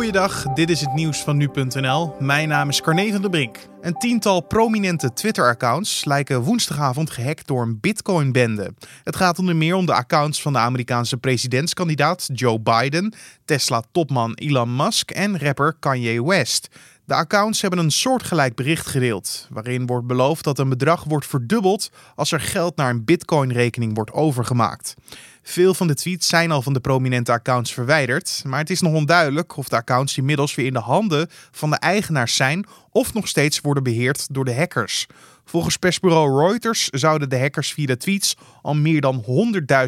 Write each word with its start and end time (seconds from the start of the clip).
Goeiedag, 0.00 0.42
dit 0.42 0.70
is 0.70 0.80
het 0.80 0.94
nieuws 0.94 1.22
van 1.22 1.36
nu.nl. 1.36 2.14
Mijn 2.18 2.48
naam 2.48 2.68
is 2.68 2.80
Carne 2.80 3.12
van 3.12 3.20
der 3.20 3.30
Brink. 3.30 3.58
Een 3.80 3.94
tiental 3.94 4.40
prominente 4.40 5.12
Twitter-accounts 5.12 6.04
lijken 6.04 6.42
woensdagavond 6.42 7.10
gehackt 7.10 7.46
door 7.46 7.62
een 7.62 7.80
Bitcoin-bende. 7.80 8.74
Het 9.04 9.16
gaat 9.16 9.38
onder 9.38 9.56
meer 9.56 9.74
om 9.74 9.86
de 9.86 9.94
accounts 9.94 10.42
van 10.42 10.52
de 10.52 10.58
Amerikaanse 10.58 11.16
presidentskandidaat 11.16 12.28
Joe 12.32 12.60
Biden, 12.60 13.14
Tesla-topman 13.44 14.34
Elon 14.34 14.76
Musk 14.76 15.10
en 15.10 15.38
rapper 15.38 15.76
Kanye 15.78 16.24
West. 16.24 16.68
De 17.04 17.14
accounts 17.14 17.60
hebben 17.60 17.78
een 17.78 17.90
soortgelijk 17.90 18.54
bericht 18.54 18.86
gedeeld, 18.86 19.46
waarin 19.50 19.86
wordt 19.86 20.06
beloofd 20.06 20.44
dat 20.44 20.58
een 20.58 20.68
bedrag 20.68 21.04
wordt 21.04 21.26
verdubbeld 21.26 21.90
als 22.14 22.32
er 22.32 22.40
geld 22.40 22.76
naar 22.76 22.90
een 22.90 23.04
Bitcoin-rekening 23.04 23.94
wordt 23.94 24.12
overgemaakt. 24.12 24.94
Veel 25.42 25.74
van 25.74 25.86
de 25.86 25.94
tweets 25.94 26.28
zijn 26.28 26.50
al 26.50 26.62
van 26.62 26.72
de 26.72 26.80
prominente 26.80 27.32
accounts 27.32 27.72
verwijderd, 27.72 28.42
maar 28.46 28.58
het 28.58 28.70
is 28.70 28.80
nog 28.80 28.92
onduidelijk 28.92 29.56
of 29.56 29.68
de 29.68 29.76
accounts 29.76 30.16
inmiddels 30.16 30.54
weer 30.54 30.66
in 30.66 30.72
de 30.72 30.78
handen 30.78 31.28
van 31.50 31.70
de 31.70 31.76
eigenaars 31.76 32.36
zijn 32.36 32.66
of 32.90 33.14
nog 33.14 33.28
steeds 33.28 33.60
worden 33.60 33.82
beheerd 33.82 34.34
door 34.34 34.44
de 34.44 34.54
hackers. 34.54 35.06
Volgens 35.44 35.76
persbureau 35.76 36.46
Reuters 36.46 36.88
zouden 36.88 37.28
de 37.28 37.38
hackers 37.38 37.72
via 37.72 37.86
de 37.86 37.96
tweets 37.96 38.36
al 38.62 38.74
meer 38.74 39.00
dan 39.00 39.24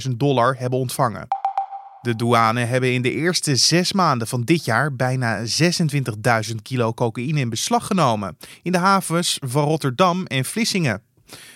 100.000 0.06 0.10
dollar 0.16 0.56
hebben 0.58 0.78
ontvangen. 0.78 1.26
De 2.00 2.16
douane 2.16 2.60
hebben 2.60 2.92
in 2.92 3.02
de 3.02 3.12
eerste 3.12 3.56
zes 3.56 3.92
maanden 3.92 4.28
van 4.28 4.42
dit 4.42 4.64
jaar 4.64 4.96
bijna 4.96 5.42
26.000 6.48 6.54
kilo 6.62 6.94
cocaïne 6.94 7.40
in 7.40 7.48
beslag 7.48 7.86
genomen 7.86 8.36
in 8.62 8.72
de 8.72 8.78
havens 8.78 9.38
van 9.40 9.64
Rotterdam 9.64 10.26
en 10.26 10.44
Vlissingen. 10.44 11.02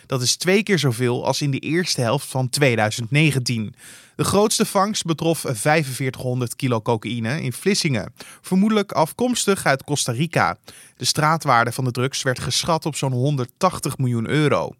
Dat 0.06 0.22
is 0.22 0.36
twee 0.36 0.62
keer 0.62 0.78
zoveel 0.78 1.26
als 1.26 1.40
in 1.40 1.50
de 1.50 1.58
eerste 1.58 2.00
helft 2.00 2.28
van 2.28 2.48
2019. 2.48 3.74
De 4.16 4.24
grootste 4.24 4.64
vangst 4.64 5.04
betrof 5.04 5.44
4500 5.48 6.56
kilo 6.56 6.80
cocaïne 6.80 7.42
in 7.42 7.52
Vlissingen, 7.52 8.12
vermoedelijk 8.40 8.92
afkomstig 8.92 9.66
uit 9.66 9.84
Costa 9.84 10.12
Rica. 10.12 10.56
De 10.96 11.04
straatwaarde 11.04 11.72
van 11.72 11.84
de 11.84 11.90
drugs 11.90 12.22
werd 12.22 12.40
geschat 12.40 12.86
op 12.86 12.96
zo'n 12.96 13.12
180 13.12 13.98
miljoen 13.98 14.28
euro. 14.28 14.70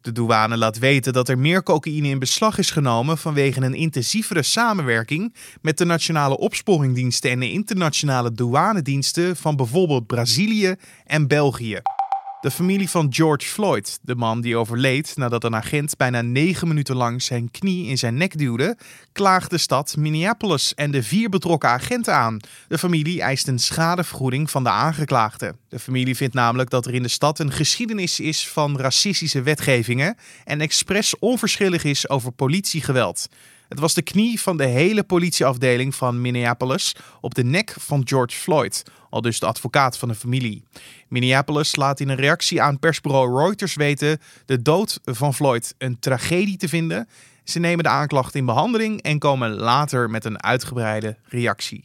De 0.00 0.12
douane 0.12 0.56
laat 0.56 0.78
weten 0.78 1.12
dat 1.12 1.28
er 1.28 1.38
meer 1.38 1.62
cocaïne 1.62 2.08
in 2.08 2.18
beslag 2.18 2.58
is 2.58 2.70
genomen 2.70 3.18
vanwege 3.18 3.60
een 3.60 3.74
intensievere 3.74 4.42
samenwerking 4.42 5.34
met 5.60 5.78
de 5.78 5.84
nationale 5.84 6.38
opsporingdiensten 6.38 7.30
en 7.30 7.40
de 7.40 7.50
internationale 7.50 8.32
douanediensten 8.32 9.36
van 9.36 9.56
bijvoorbeeld 9.56 10.06
Brazilië 10.06 10.74
en 11.06 11.26
België. 11.26 11.80
De 12.44 12.50
familie 12.50 12.90
van 12.90 13.06
George 13.10 13.46
Floyd, 13.46 13.98
de 14.02 14.14
man 14.14 14.40
die 14.40 14.56
overleed 14.56 15.16
nadat 15.16 15.44
een 15.44 15.56
agent 15.56 15.96
bijna 15.96 16.22
negen 16.22 16.68
minuten 16.68 16.96
lang 16.96 17.22
zijn 17.22 17.50
knie 17.50 17.86
in 17.86 17.98
zijn 17.98 18.16
nek 18.16 18.38
duwde, 18.38 18.76
klaagt 19.12 19.50
de 19.50 19.58
stad 19.58 19.96
Minneapolis 19.96 20.74
en 20.74 20.90
de 20.90 21.02
vier 21.02 21.28
betrokken 21.28 21.68
agenten 21.68 22.14
aan. 22.14 22.40
De 22.68 22.78
familie 22.78 23.22
eist 23.22 23.48
een 23.48 23.58
schadevergoeding 23.58 24.50
van 24.50 24.62
de 24.62 24.70
aangeklaagde. 24.70 25.54
De 25.68 25.78
familie 25.78 26.16
vindt 26.16 26.34
namelijk 26.34 26.70
dat 26.70 26.86
er 26.86 26.94
in 26.94 27.02
de 27.02 27.08
stad 27.08 27.38
een 27.38 27.52
geschiedenis 27.52 28.20
is 28.20 28.48
van 28.48 28.78
racistische 28.78 29.42
wetgevingen 29.42 30.16
en 30.44 30.60
expres 30.60 31.18
onverschillig 31.18 31.84
is 31.84 32.08
over 32.08 32.32
politiegeweld. 32.32 33.28
Het 33.74 33.82
was 33.82 33.94
de 33.94 34.02
knie 34.02 34.40
van 34.40 34.56
de 34.56 34.64
hele 34.64 35.02
politieafdeling 35.02 35.94
van 35.94 36.20
Minneapolis 36.20 36.96
op 37.20 37.34
de 37.34 37.44
nek 37.44 37.74
van 37.78 38.02
George 38.04 38.36
Floyd, 38.36 38.82
al 39.10 39.20
dus 39.20 39.38
de 39.38 39.46
advocaat 39.46 39.98
van 39.98 40.08
de 40.08 40.14
familie. 40.14 40.64
Minneapolis 41.08 41.76
laat 41.76 42.00
in 42.00 42.08
een 42.08 42.16
reactie 42.16 42.62
aan 42.62 42.78
persbureau 42.78 43.38
Reuters 43.38 43.74
weten 43.74 44.20
de 44.44 44.62
dood 44.62 45.00
van 45.04 45.34
Floyd 45.34 45.74
een 45.78 45.98
tragedie 45.98 46.56
te 46.56 46.68
vinden. 46.68 47.08
Ze 47.44 47.58
nemen 47.58 47.84
de 47.84 47.90
aanklacht 47.90 48.34
in 48.34 48.46
behandeling 48.46 49.02
en 49.02 49.18
komen 49.18 49.50
later 49.50 50.10
met 50.10 50.24
een 50.24 50.42
uitgebreide 50.42 51.16
reactie. 51.28 51.80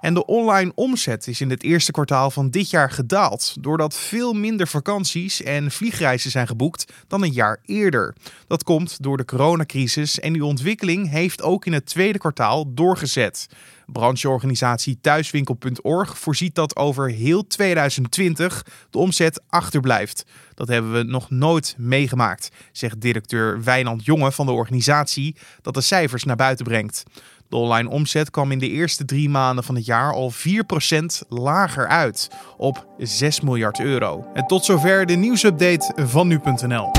En 0.00 0.14
de 0.14 0.26
online 0.26 0.72
omzet 0.74 1.26
is 1.26 1.40
in 1.40 1.50
het 1.50 1.62
eerste 1.62 1.92
kwartaal 1.92 2.30
van 2.30 2.50
dit 2.50 2.70
jaar 2.70 2.90
gedaald, 2.90 3.56
doordat 3.60 3.96
veel 3.96 4.32
minder 4.32 4.68
vakanties 4.68 5.42
en 5.42 5.70
vliegreizen 5.70 6.30
zijn 6.30 6.46
geboekt 6.46 6.92
dan 7.06 7.22
een 7.22 7.32
jaar 7.32 7.60
eerder. 7.64 8.14
Dat 8.46 8.62
komt 8.62 9.02
door 9.02 9.16
de 9.16 9.24
coronacrisis 9.24 10.20
en 10.20 10.32
die 10.32 10.44
ontwikkeling 10.44 11.10
heeft 11.10 11.42
ook 11.42 11.66
in 11.66 11.72
het 11.72 11.86
tweede 11.86 12.18
kwartaal 12.18 12.74
doorgezet. 12.74 13.46
Brancheorganisatie 13.86 14.98
thuiswinkel.org 15.00 16.18
voorziet 16.18 16.54
dat 16.54 16.76
over 16.76 17.10
heel 17.10 17.46
2020 17.46 18.64
de 18.90 18.98
omzet 18.98 19.42
achterblijft. 19.48 20.24
Dat 20.54 20.68
hebben 20.68 20.92
we 20.92 21.02
nog 21.02 21.30
nooit 21.30 21.74
meegemaakt, 21.78 22.48
zegt 22.72 23.00
directeur 23.00 23.62
Wijnand 23.62 24.04
Jonge 24.04 24.32
van 24.32 24.46
de 24.46 24.52
organisatie, 24.52 25.36
dat 25.62 25.74
de 25.74 25.80
cijfers 25.80 26.24
naar 26.24 26.36
buiten 26.36 26.64
brengt. 26.64 27.04
De 27.50 27.56
online 27.56 27.88
omzet 27.88 28.30
kwam 28.30 28.52
in 28.52 28.58
de 28.58 28.68
eerste 28.68 29.04
drie 29.04 29.28
maanden 29.28 29.64
van 29.64 29.74
het 29.74 29.84
jaar 29.84 30.12
al 30.12 30.32
4% 30.32 31.28
lager 31.28 31.88
uit, 31.88 32.30
op 32.56 32.86
6 32.98 33.40
miljard 33.40 33.80
euro. 33.80 34.26
En 34.34 34.46
tot 34.46 34.64
zover 34.64 35.06
de 35.06 35.14
nieuwsupdate 35.14 35.92
van 36.06 36.28
nu.nl. 36.28 36.90